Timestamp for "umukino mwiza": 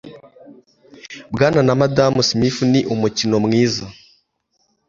2.93-3.85